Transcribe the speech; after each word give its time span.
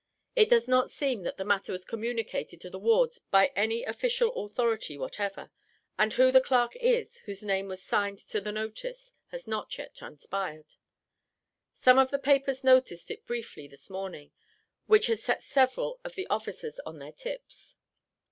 It 0.35 0.49
does 0.49 0.67
not 0.67 0.89
seem 0.89 1.21
that 1.25 1.37
the 1.37 1.45
matter 1.45 1.71
was 1.71 1.85
communicated 1.85 2.59
to 2.61 2.71
the 2.71 2.79
wards 2.79 3.19
by 3.29 3.51
any 3.55 3.83
official 3.83 4.33
authority 4.43 4.97
whatever, 4.97 5.51
and 5.95 6.11
who 6.11 6.31
the 6.31 6.41
"Clarke" 6.41 6.75
is, 6.77 7.19
whose 7.27 7.43
name 7.43 7.67
was 7.67 7.83
signed 7.83 8.17
to 8.29 8.41
the 8.41 8.51
notice, 8.51 9.13
has 9.27 9.45
not 9.45 9.77
yet 9.77 9.93
transpired. 9.93 10.73
Some 11.71 11.99
of 11.99 12.09
the 12.09 12.17
papers 12.17 12.63
noticed 12.63 13.11
it 13.11 13.27
briefly 13.27 13.67
this 13.67 13.91
morning, 13.91 14.31
which 14.87 15.05
has 15.05 15.21
set 15.21 15.43
several 15.43 15.99
of 16.03 16.15
the 16.15 16.25
officers 16.31 16.79
on 16.79 16.97
their 16.97 17.11
tips. 17.13 17.77